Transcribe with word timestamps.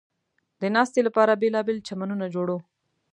د 0.61 0.63
ناستې 0.75 0.99
لپاره 1.07 1.39
بېلابېل 1.41 1.77
چمنونه 1.87 2.25
جوړ 2.35 2.47
و. 2.51 2.57